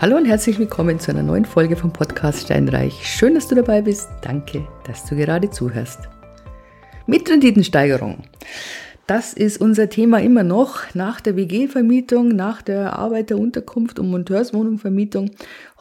[0.00, 3.04] Hallo und herzlich willkommen zu einer neuen Folge vom Podcast Steinreich.
[3.04, 4.08] Schön, dass du dabei bist.
[4.22, 6.08] Danke, dass du gerade zuhörst.
[7.06, 8.22] Mitrenditensteigerung.
[9.06, 15.32] Das ist unser Thema immer noch nach der WG-Vermietung, nach der Arbeiterunterkunft und Monteurswohnungvermietung.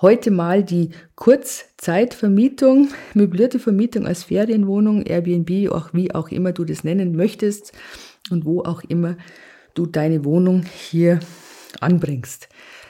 [0.02, 6.84] Heute mal die Kurzzeitvermietung, möblierte Vermietung als Ferienwohnung, Airbnb, auch wie auch immer du das
[6.84, 7.72] nennen möchtest
[8.32, 9.16] und wo auch immer
[9.76, 11.22] du deine Wohnung hier
[11.80, 12.50] anbringst.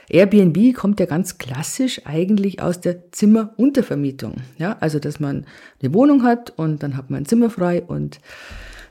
[0.10, 4.38] Airbnb kommt ja ganz klassisch eigentlich aus der Zimmeruntervermietung.
[4.58, 5.46] Ja, also dass man
[5.82, 8.20] eine Wohnung hat und dann hat man ein Zimmer frei und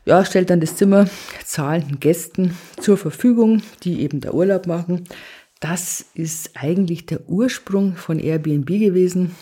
[0.05, 1.07] ja, stellt dann das Zimmer
[1.45, 5.05] zahlenden Gästen zur Verfügung, die eben der Urlaub machen.
[5.61, 9.35] Das ist eigentlich der Ursprung von Airbnb gewesen.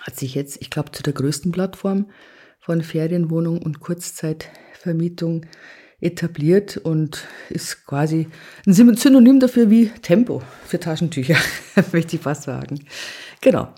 [0.00, 2.10] Hat sich jetzt, ich glaube, zu der größten Plattform
[2.60, 5.46] von Ferienwohnung und Kurzzeitvermietung
[6.00, 8.28] etabliert und ist quasi
[8.66, 11.36] ein Synonym dafür wie Tempo für Taschentücher,
[11.92, 12.84] möchte ich fast sagen.
[13.40, 13.72] Genau.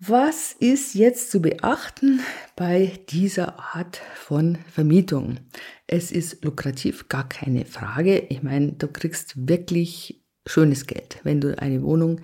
[0.00, 2.20] Was ist jetzt zu beachten
[2.56, 5.38] bei dieser Art von Vermietung?
[5.86, 8.18] Es ist lukrativ, gar keine Frage.
[8.28, 12.20] Ich meine, du kriegst wirklich schönes Geld, wenn du eine Wohnung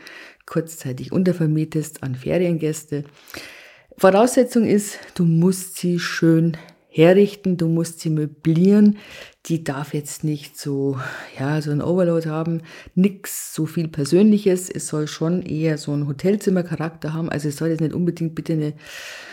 [0.47, 3.05] kurzzeitig untervermietest an Feriengäste.
[3.97, 6.57] Voraussetzung ist, du musst sie schön
[6.91, 8.99] herrichten, du musst sie möblieren.
[9.47, 10.99] Die darf jetzt nicht so,
[11.39, 12.63] ja, so ein Overload haben,
[12.95, 14.69] nix so viel Persönliches.
[14.69, 17.31] Es soll schon eher so ein Hotelzimmercharakter haben.
[17.31, 18.75] Also es soll jetzt nicht unbedingt bitte eine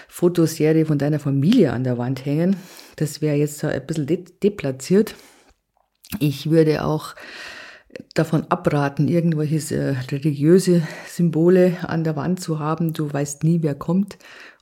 [0.08, 2.56] Fotoserie von deiner Familie an der Wand hängen.
[2.96, 5.16] Das wäre jetzt so ein bisschen de deplatziert.
[6.20, 7.16] Ich würde auch
[8.14, 12.94] davon abraten, irgendwelche äh, religiöse Symbole an der Wand zu haben.
[12.94, 14.18] Du weißt nie, wer kommt.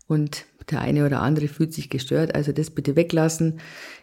[0.07, 3.59] Und der eine oder andere fühlt sich gestört, also das bitte weglassen.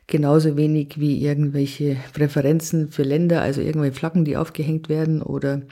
[0.06, 5.62] Genauso wenig wie irgendwelche Präferenzen für Länder, also irgendwelche Flaggen, die aufgehängt werden oder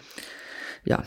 [0.85, 1.03] ja,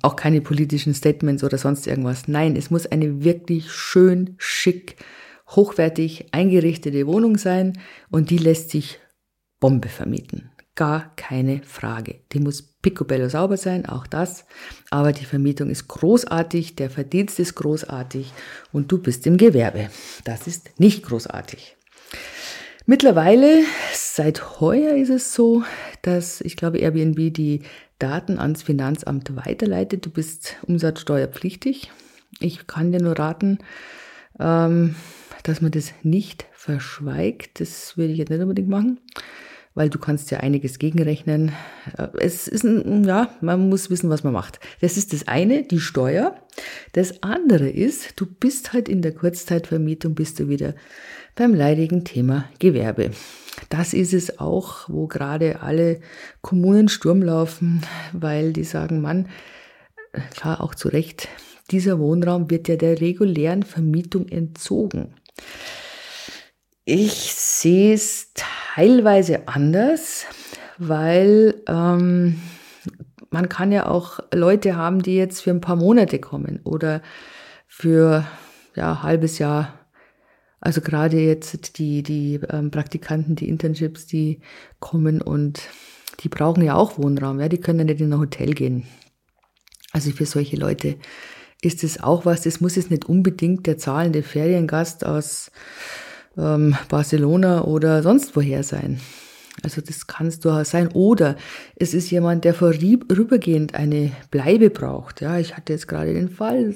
[0.00, 2.28] auch keine politischen Statements oder sonst irgendwas.
[2.28, 4.96] Nein, es muss eine wirklich schön, schick,
[5.50, 7.78] hochwertig eingerichtete Wohnung sein
[8.10, 9.00] und die lässt sich
[9.60, 10.51] Bombe vermieten.
[10.74, 12.20] Gar keine Frage.
[12.32, 14.46] Die muss picobello sauber sein, auch das.
[14.90, 18.32] Aber die Vermietung ist großartig, der Verdienst ist großartig
[18.72, 19.90] und du bist im Gewerbe.
[20.24, 21.76] Das ist nicht großartig.
[22.86, 23.62] Mittlerweile,
[23.92, 25.62] seit heuer ist es so,
[26.00, 27.62] dass ich glaube, Airbnb die
[27.98, 30.06] Daten ans Finanzamt weiterleitet.
[30.06, 31.92] Du bist umsatzsteuerpflichtig.
[32.40, 33.58] Ich kann dir nur raten,
[34.40, 34.96] ähm,
[35.42, 37.60] dass man das nicht verschweigt.
[37.60, 38.98] Das würde ich jetzt nicht unbedingt machen
[39.74, 41.52] weil du kannst ja einiges gegenrechnen.
[41.96, 44.60] Äh, es ist ein, ja, man muss wissen, was man macht.
[44.80, 46.36] Das ist das eine, die Steuer.
[46.92, 50.74] Das andere ist, du bist halt in der Kurzzeitvermietung, bist du wieder
[51.34, 53.10] beim leidigen Thema Gewerbe.
[53.68, 56.00] Das ist es auch, wo gerade alle
[56.40, 59.28] Kommunen Sturm laufen, weil die sagen, Mann,
[60.34, 61.28] klar auch zu Recht,
[61.70, 65.14] dieser Wohnraum wird ja der regulären Vermietung entzogen.
[66.84, 70.26] Ich sehe es teilweise anders,
[70.78, 72.40] weil ähm,
[73.30, 77.00] man kann ja auch Leute haben, die jetzt für ein paar Monate kommen oder
[77.68, 78.26] für
[78.74, 79.78] ja halbes Jahr.
[80.60, 84.40] Also gerade jetzt die die ähm, Praktikanten, die Internships, die
[84.80, 85.68] kommen und
[86.20, 87.38] die brauchen ja auch Wohnraum.
[87.38, 88.88] Ja, die können ja nicht in ein Hotel gehen.
[89.92, 90.96] Also für solche Leute
[91.60, 92.42] ist es auch was.
[92.42, 95.52] Das muss jetzt nicht unbedingt der zahlende Feriengast aus
[96.36, 99.00] ähm, Barcelona oder sonst woher sein.
[99.62, 100.88] Also das kann es durchaus sein.
[100.88, 101.36] Oder
[101.76, 105.20] es ist jemand, der vorübergehend eine Bleibe braucht.
[105.20, 106.74] Ja, ich hatte jetzt gerade den Fall,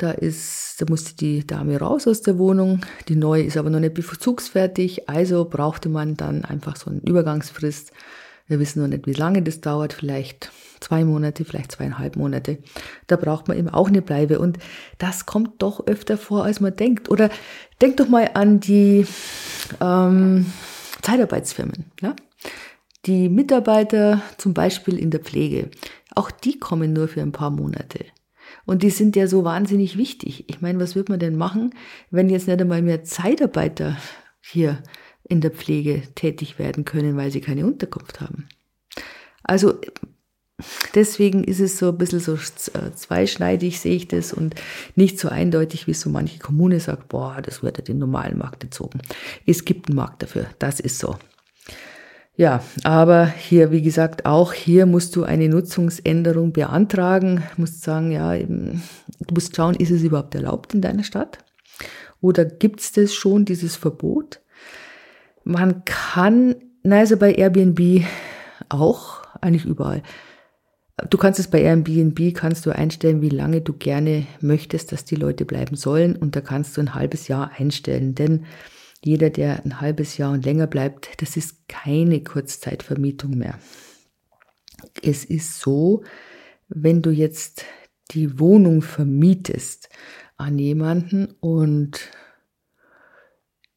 [0.00, 2.80] da ist, da musste die Dame raus aus der Wohnung.
[3.08, 5.08] Die neue ist aber noch nicht bezugsfertig.
[5.10, 7.92] Also brauchte man dann einfach so eine Übergangsfrist.
[8.50, 9.92] Wir wissen noch nicht, wie lange das dauert.
[9.92, 10.50] Vielleicht
[10.80, 12.58] zwei Monate, vielleicht zweieinhalb Monate.
[13.06, 14.40] Da braucht man eben auch eine Bleibe.
[14.40, 14.58] Und
[14.98, 17.08] das kommt doch öfter vor, als man denkt.
[17.08, 17.30] Oder
[17.80, 19.06] denkt doch mal an die
[19.80, 20.46] ähm,
[21.00, 21.92] Zeitarbeitsfirmen.
[22.00, 22.16] Ja?
[23.06, 25.70] Die Mitarbeiter zum Beispiel in der Pflege,
[26.16, 28.04] auch die kommen nur für ein paar Monate.
[28.66, 30.44] Und die sind ja so wahnsinnig wichtig.
[30.48, 31.72] Ich meine, was wird man denn machen,
[32.10, 33.96] wenn jetzt nicht einmal mehr Zeitarbeiter
[34.40, 34.82] hier
[35.30, 38.48] in der Pflege tätig werden können, weil sie keine Unterkunft haben?
[39.42, 39.80] Also
[40.94, 44.54] Deswegen ist es so ein bisschen so äh, zweischneidig, sehe ich das, und
[44.94, 48.60] nicht so eindeutig, wie so manche Kommune sagt, boah, das wird ja den normalen Markt
[48.60, 49.00] gezogen.
[49.46, 51.16] Es gibt einen Markt dafür, das ist so.
[52.36, 58.36] Ja, aber hier, wie gesagt, auch hier musst du eine Nutzungsänderung beantragen, musst sagen, ja,
[58.36, 58.80] du
[59.34, 61.38] musst schauen, ist es überhaupt erlaubt in deiner Stadt?
[62.22, 64.40] Oder gibt es das schon, dieses Verbot?
[65.50, 68.04] Man kann, na also bei Airbnb
[68.68, 70.02] auch, eigentlich überall,
[71.08, 75.14] Du kannst es bei Airbnb, kannst du einstellen, wie lange du gerne möchtest, dass die
[75.14, 76.16] Leute bleiben sollen.
[76.16, 78.14] Und da kannst du ein halbes Jahr einstellen.
[78.14, 78.44] Denn
[79.02, 83.58] jeder, der ein halbes Jahr und länger bleibt, das ist keine Kurzzeitvermietung mehr.
[85.02, 86.02] Es ist so,
[86.68, 87.64] wenn du jetzt
[88.10, 89.88] die Wohnung vermietest
[90.36, 92.00] an jemanden und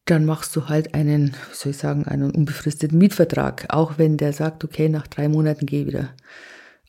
[0.05, 4.63] dann machst du halt einen, soll ich sagen, einen unbefristeten Mietvertrag, auch wenn der sagt,
[4.63, 6.09] okay, nach drei Monaten geh wieder.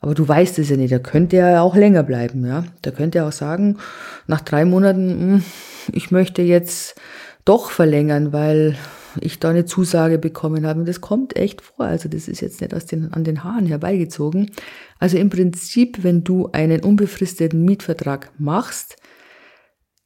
[0.00, 2.64] Aber du weißt es ja nicht, da könnte ja auch länger bleiben, ja.
[2.82, 3.78] Da könnte er auch sagen,
[4.26, 5.44] nach drei Monaten, hm,
[5.93, 7.00] ich möchte jetzt
[7.44, 8.76] doch verlängern, weil
[9.20, 10.81] ich da eine Zusage bekommen habe.
[10.81, 11.87] Und das kommt echt vor.
[11.87, 14.50] Also das ist jetzt nicht aus den, an den Haaren herbeigezogen.
[14.99, 18.96] Also im Prinzip, wenn du einen unbefristeten Mietvertrag machst,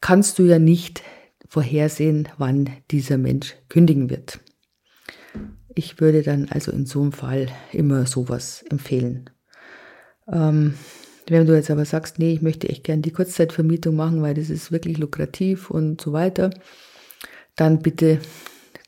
[0.00, 1.02] kannst du ja nicht
[1.48, 4.40] vorhersehen, wann dieser Mensch kündigen wird.
[5.74, 9.30] Ich würde dann also in so einem Fall immer sowas empfehlen.
[10.30, 10.74] Ähm,
[11.26, 14.50] wenn du jetzt aber sagst, nee, ich möchte echt gern die Kurzzeitvermietung machen, weil das
[14.50, 16.50] ist wirklich lukrativ und so weiter,
[17.56, 18.20] dann bitte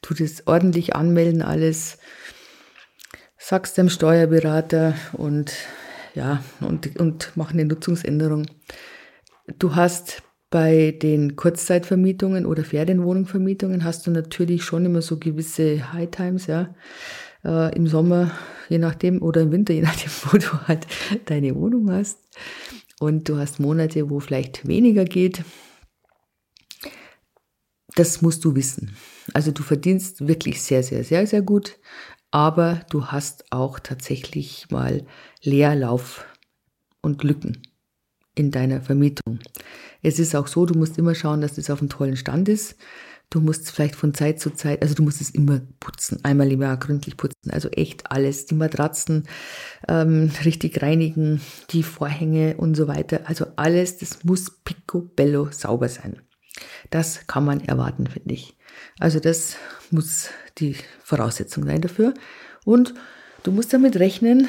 [0.02, 1.98] tu das ordentlich anmelden, alles,
[3.36, 5.52] sagst dem Steuerberater und
[6.14, 8.46] ja, und, und mach eine Nutzungsänderung.
[9.58, 16.10] Du hast bei den Kurzzeitvermietungen oder Ferienwohnungsvermietungen hast du natürlich schon immer so gewisse High
[16.10, 16.74] Times, ja.
[17.44, 18.32] Äh, Im Sommer,
[18.68, 20.86] je nachdem, oder im Winter, je nachdem, wo du halt
[21.26, 22.18] deine Wohnung hast.
[22.98, 25.44] Und du hast Monate, wo vielleicht weniger geht.
[27.94, 28.96] Das musst du wissen.
[29.32, 31.78] Also du verdienst wirklich sehr, sehr, sehr, sehr gut,
[32.30, 35.06] aber du hast auch tatsächlich mal
[35.42, 36.26] Leerlauf
[37.02, 37.62] und Lücken
[38.34, 39.40] in deiner Vermietung.
[40.02, 42.76] Es ist auch so, du musst immer schauen, dass das auf einem tollen Stand ist.
[43.30, 46.62] Du musst vielleicht von Zeit zu Zeit, also du musst es immer putzen, einmal im
[46.62, 49.28] Jahr gründlich putzen, also echt alles, die Matratzen
[49.86, 53.20] ähm, richtig reinigen, die Vorhänge und so weiter.
[53.26, 56.20] Also alles, das muss picobello sauber sein.
[56.90, 58.56] Das kann man erwarten, finde ich.
[58.98, 59.56] Also das
[59.92, 62.14] muss die Voraussetzung sein dafür.
[62.64, 62.94] Und
[63.44, 64.48] du musst damit rechnen,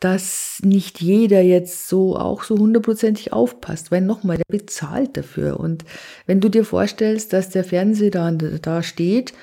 [0.00, 5.60] dass nicht jeder jetzt so auch so hundertprozentig aufpasst, weil nochmal, der bezahlt dafür.
[5.60, 5.84] Und
[6.26, 9.34] wenn du dir vorstellst, dass der Fernseher da, da steht,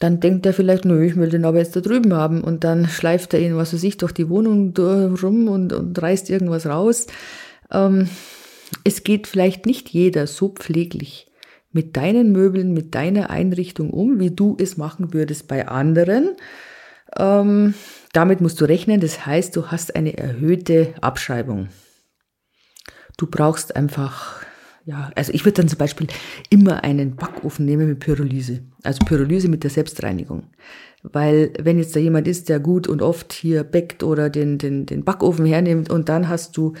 [0.00, 2.42] dann denkt er vielleicht, nö, ich will den aber jetzt da drüben haben.
[2.42, 6.30] Und dann schleift er ihn, was weiß ich, durch die Wohnung rum und, und reißt
[6.30, 7.06] irgendwas raus.
[7.70, 8.08] Ähm,
[8.82, 11.30] es geht vielleicht nicht jeder so pfleglich
[11.72, 16.30] mit deinen Möbeln, mit deiner Einrichtung um, wie du es machen würdest bei anderen.
[17.16, 17.74] Ähm,
[18.12, 21.68] damit musst du rechnen, das heißt, du hast eine erhöhte Abschreibung.
[23.16, 24.44] Du brauchst einfach,
[24.84, 26.06] ja, also ich würde dann zum Beispiel
[26.48, 30.44] immer einen Backofen nehmen mit Pyrolyse, also Pyrolyse mit der Selbstreinigung.
[31.02, 34.84] Weil wenn jetzt da jemand ist, der gut und oft hier backt oder den, den,
[34.84, 36.74] den Backofen hernimmt und dann hast du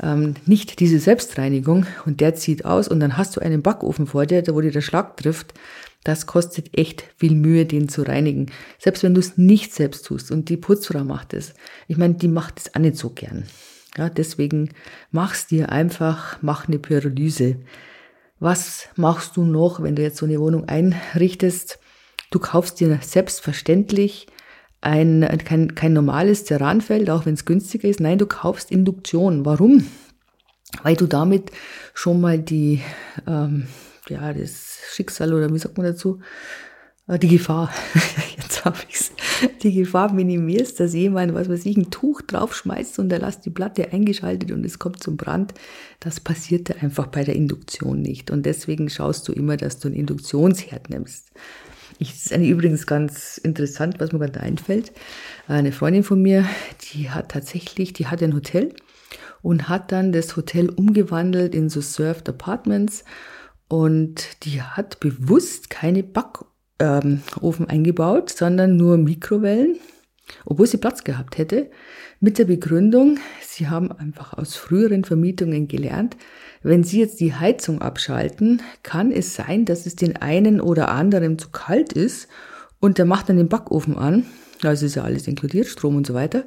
[0.00, 4.24] ähm, nicht diese Selbstreinigung und der zieht aus und dann hast du einen Backofen vor
[4.24, 5.52] dir, wo dir der Schlag trifft,
[6.08, 8.46] das kostet echt viel Mühe, den zu reinigen.
[8.78, 11.52] Selbst wenn du es nicht selbst tust und die Putzfrau macht es.
[11.86, 13.44] Ich meine, die macht es auch nicht so gern.
[13.94, 14.70] Ja, deswegen
[15.10, 17.56] mach's dir einfach, mach eine Pyrolyse.
[18.40, 21.78] Was machst du noch, wenn du jetzt so eine Wohnung einrichtest?
[22.30, 24.28] Du kaufst dir selbstverständlich
[24.80, 28.00] ein, kein, kein normales Ceranfeld, auch wenn es günstiger ist.
[28.00, 29.44] Nein, du kaufst Induktion.
[29.44, 29.86] Warum?
[30.82, 31.50] Weil du damit
[31.92, 32.80] schon mal die,
[33.26, 33.66] ähm,
[34.10, 36.20] ja, das Schicksal oder wie sagt man dazu,
[37.08, 37.72] äh, die Gefahr,
[38.36, 39.12] jetzt habe ich's,
[39.62, 43.50] die Gefahr minimierst, dass jemand, was weiß ich, ein Tuch draufschmeißt und er lässt die
[43.50, 45.54] Platte eingeschaltet und es kommt zum Brand.
[46.00, 48.30] Das passierte einfach bei der Induktion nicht.
[48.30, 51.30] Und deswegen schaust du immer, dass du einen Induktionsherd nimmst.
[51.98, 54.92] Ich, das ist eine, übrigens ganz interessant, was mir gerade einfällt.
[55.48, 56.44] Eine Freundin von mir,
[56.92, 58.74] die hat tatsächlich, die hat ein Hotel
[59.42, 63.04] und hat dann das Hotel umgewandelt in so Served Apartments
[63.68, 69.78] und die hat bewusst keine Backofen eingebaut, sondern nur Mikrowellen,
[70.44, 71.70] obwohl sie Platz gehabt hätte,
[72.20, 76.16] mit der Begründung, sie haben einfach aus früheren Vermietungen gelernt,
[76.62, 81.38] wenn sie jetzt die Heizung abschalten, kann es sein, dass es den einen oder anderen
[81.38, 82.28] zu kalt ist
[82.80, 84.26] und der macht dann den Backofen an,
[84.62, 86.44] also ist ja alles inkludiert, Strom und so weiter,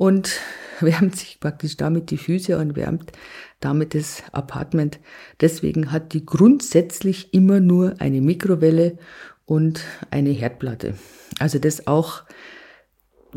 [0.00, 0.40] und
[0.80, 3.12] wärmt sich praktisch damit die Füße und wärmt
[3.60, 4.98] damit das Apartment.
[5.42, 8.96] Deswegen hat die grundsätzlich immer nur eine Mikrowelle
[9.44, 10.94] und eine Herdplatte.
[11.38, 12.22] Also das auch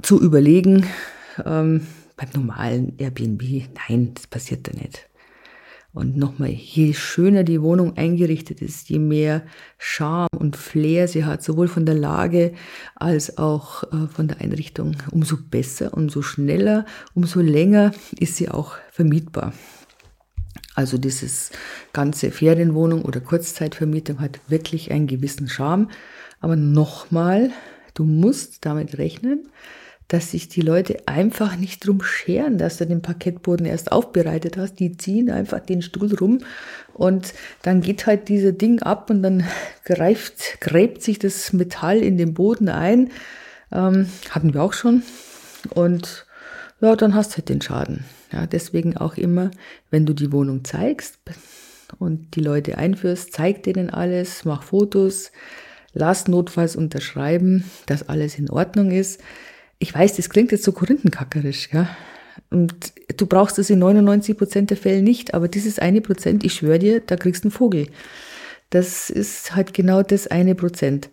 [0.01, 0.87] zu überlegen,
[1.45, 3.43] ähm, beim normalen Airbnb,
[3.89, 5.09] nein, das passiert da nicht.
[5.93, 9.43] Und nochmal, je schöner die Wohnung eingerichtet ist, je mehr
[9.77, 12.53] Charme und Flair sie hat, sowohl von der Lage
[12.95, 18.75] als auch äh, von der Einrichtung, umso besser, umso schneller, umso länger ist sie auch
[18.91, 19.53] vermietbar.
[20.73, 21.51] Also dieses
[21.93, 25.89] ganze Ferienwohnung oder Kurzzeitvermietung hat wirklich einen gewissen Charme.
[26.39, 27.51] Aber nochmal,
[27.93, 29.47] du musst damit rechnen,
[30.07, 34.75] dass sich die Leute einfach nicht drum scheren, dass du den Parkettboden erst aufbereitet hast.
[34.75, 36.39] Die ziehen einfach den Stuhl rum
[36.93, 39.43] und dann geht halt dieser Ding ab und dann
[39.85, 43.11] greift, gräbt sich das Metall in den Boden ein.
[43.71, 45.03] Ähm, hatten wir auch schon.
[45.69, 46.25] Und
[46.81, 48.05] ja, dann hast du halt den Schaden.
[48.31, 49.51] Ja, deswegen auch immer,
[49.89, 51.17] wenn du die Wohnung zeigst
[51.99, 55.31] und die Leute einführst, zeig denen alles, mach Fotos,
[55.93, 59.21] lass notfalls unterschreiben, dass alles in Ordnung ist.
[59.83, 61.89] Ich weiß, das klingt jetzt so korinthenkackerisch, ja.
[62.49, 66.53] Und du brauchst es in 99 Prozent der Fälle nicht, aber dieses eine Prozent, ich
[66.53, 67.87] schwöre dir, da kriegst du einen Vogel.
[68.69, 71.09] Das ist halt genau das eine Prozent.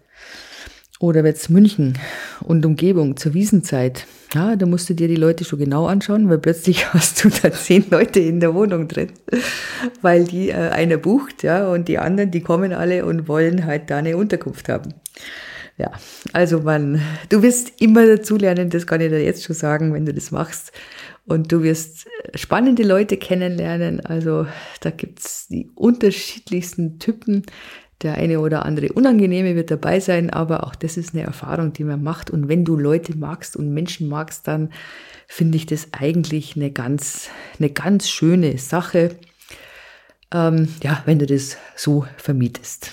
[1.01, 1.99] Oder jetzt München
[2.45, 4.07] und Umgebung zur Wiesenzeit.
[4.35, 7.51] Ja, da musst du dir die Leute schon genau anschauen, weil plötzlich hast du da
[7.51, 9.11] zehn Leute in der Wohnung drin,
[10.01, 13.91] weil die äh, einer bucht, ja, und die anderen, die kommen alle und wollen halt
[13.91, 14.95] da eine Unterkunft haben.
[15.81, 15.93] Ja,
[16.35, 20.13] also man, du wirst immer dazulernen, das kann ich dir jetzt schon sagen, wenn du
[20.13, 20.73] das machst.
[21.25, 24.05] Und du wirst spannende Leute kennenlernen.
[24.05, 24.47] Also
[24.81, 27.45] da gibt's die unterschiedlichsten Typen.
[28.03, 31.85] Der eine oder andere Unangenehme wird dabei sein, aber auch das ist eine Erfahrung, die
[31.85, 32.31] man macht.
[32.31, 34.75] Und wenn du Leute magst und Menschen magst, dann
[35.29, 39.17] finde ich das eigentlich eine ganz, eine ganz schöne Sache.
[40.31, 42.93] Ähm, ja, wenn du das so vermietest.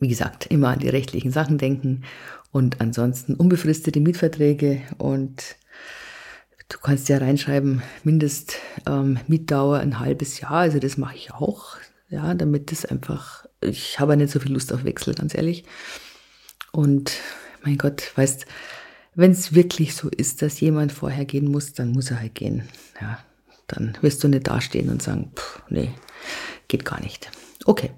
[0.00, 2.02] Wie gesagt, immer an die rechtlichen Sachen denken
[2.52, 5.56] und ansonsten unbefristete Mietverträge und
[6.68, 11.76] du kannst ja reinschreiben, Mindestmietdauer ähm, ein halbes Jahr, also das mache ich auch,
[12.08, 15.64] ja, damit das einfach ich habe nicht so viel Lust auf Wechsel, ganz ehrlich.
[16.72, 17.12] Und
[17.62, 18.46] mein Gott, weißt,
[19.14, 22.68] wenn es wirklich so ist, dass jemand vorher gehen muss, dann muss er halt gehen.
[23.00, 23.18] Ja,
[23.66, 25.90] dann wirst du nicht dastehen und sagen, pff, nee,
[26.68, 27.30] geht gar nicht.
[27.66, 27.90] Okay,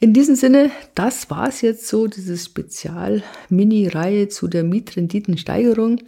[0.00, 6.00] in diesem Sinne, das war es jetzt so, diese Spezial-Mini-Reihe zu der Mietrenditensteigerung.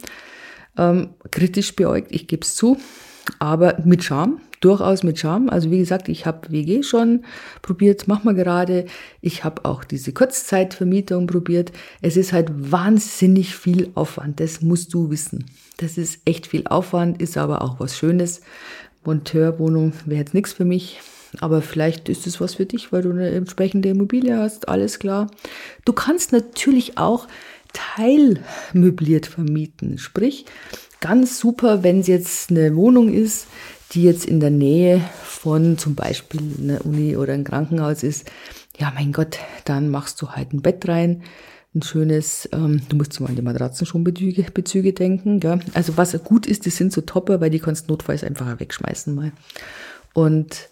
[0.77, 2.77] Ähm, kritisch beäugt, ich gebe es zu,
[3.39, 5.49] aber mit Charme durchaus mit Charme.
[5.49, 7.23] Also wie gesagt, ich habe WG schon
[7.61, 8.85] probiert, mach mal gerade.
[9.21, 11.71] Ich habe auch diese Kurzzeitvermietung probiert.
[12.01, 15.45] Es ist halt wahnsinnig viel Aufwand, das musst du wissen.
[15.77, 18.41] Das ist echt viel Aufwand, ist aber auch was Schönes.
[19.05, 20.99] Monteurwohnung wäre jetzt nichts für mich.
[21.39, 25.29] Aber vielleicht ist es was für dich, weil du eine entsprechende Immobilie hast, alles klar.
[25.85, 27.27] Du kannst natürlich auch
[27.73, 29.97] teilmöbliert vermieten.
[29.97, 30.45] Sprich,
[30.99, 33.47] ganz super, wenn es jetzt eine Wohnung ist,
[33.91, 38.29] die jetzt in der Nähe von zum Beispiel einer Uni oder ein Krankenhaus ist,
[38.77, 41.23] ja mein Gott, dann machst du halt ein Bett rein,
[41.73, 45.39] ein schönes, ähm, du musst mal an die Matratzen schon Bezüge, Bezüge denken.
[45.39, 45.59] Gell?
[45.73, 49.31] Also was gut ist, das sind so Topper, weil die kannst notfalls einfach wegschmeißen mal.
[50.13, 50.69] Und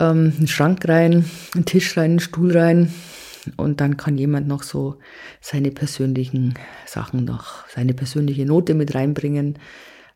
[0.00, 2.92] ähm, einen Schrank rein, einen Tisch rein, einen Stuhl rein.
[3.56, 4.98] Und dann kann jemand noch so
[5.40, 6.54] seine persönlichen
[6.86, 9.58] Sachen noch, seine persönliche Note mit reinbringen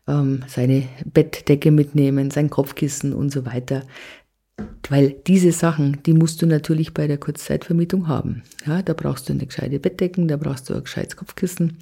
[0.07, 3.83] ähm, seine Bettdecke mitnehmen, sein Kopfkissen und so weiter.
[4.89, 8.43] Weil diese Sachen, die musst du natürlich bei der Kurzzeitvermietung haben.
[8.67, 11.79] Ja, da brauchst du eine gescheite Bettdecken, da brauchst du ein gescheites Kopfkissen.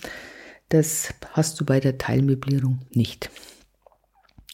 [0.69, 3.31] Das hast du bei der Teilmöblierung nicht.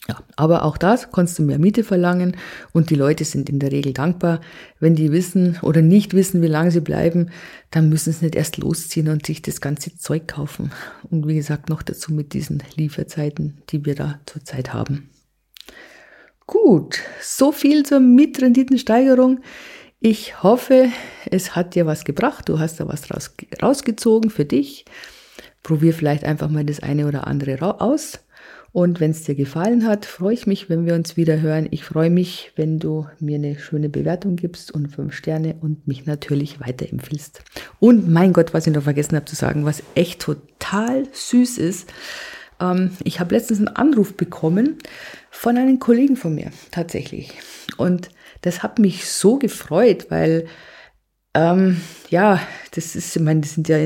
[0.07, 2.37] Ja, aber auch das kannst du mehr Miete verlangen
[2.71, 4.39] und die Leute sind in der Regel dankbar.
[4.79, 7.31] Wenn die wissen oder nicht wissen, wie lange sie bleiben,
[7.69, 10.71] dann müssen sie nicht erst losziehen und sich das ganze Zeug kaufen.
[11.11, 15.09] Und wie gesagt, noch dazu mit diesen Lieferzeiten, die wir da zurzeit haben.
[16.47, 19.41] Gut, so viel zur Mietrenditensteigerung.
[19.99, 20.87] Ich hoffe,
[21.29, 22.49] es hat dir was gebracht.
[22.49, 24.85] Du hast da was raus, rausgezogen für dich.
[25.61, 28.19] Probier vielleicht einfach mal das eine oder andere aus.
[28.71, 31.67] Und wenn es dir gefallen hat, freue ich mich, wenn wir uns wieder hören.
[31.71, 36.05] Ich freue mich, wenn du mir eine schöne Bewertung gibst und fünf Sterne und mich
[36.05, 37.41] natürlich weiterempfiehlst.
[37.79, 41.89] Und mein Gott, was ich noch vergessen habe zu sagen, was echt total süß ist.
[42.59, 44.77] Ähm, ich habe letztens einen Anruf bekommen
[45.31, 47.33] von einem Kollegen von mir, tatsächlich.
[47.77, 48.09] Und
[48.41, 50.45] das hat mich so gefreut, weil
[51.35, 53.77] ähm, ja, das ist, ich meine, das sind ja,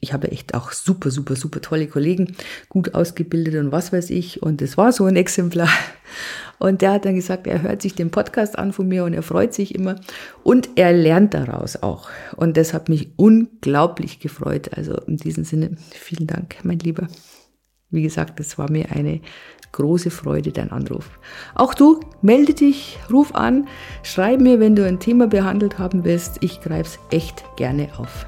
[0.00, 2.36] ich habe echt auch super, super, super tolle Kollegen,
[2.68, 4.42] gut ausgebildet und was weiß ich.
[4.42, 5.68] Und das war so ein Exemplar.
[6.58, 9.22] Und der hat dann gesagt, er hört sich den Podcast an von mir und er
[9.22, 9.96] freut sich immer
[10.42, 12.08] und er lernt daraus auch.
[12.34, 14.70] Und das hat mich unglaublich gefreut.
[14.74, 17.08] Also in diesem Sinne, vielen Dank, mein Lieber.
[17.90, 19.20] Wie gesagt, es war mir eine
[19.76, 21.08] große Freude, dein Anruf.
[21.54, 23.68] Auch du, melde dich, ruf an,
[24.02, 26.38] schreib mir, wenn du ein Thema behandelt haben willst.
[26.40, 28.26] Ich greife es echt gerne auf.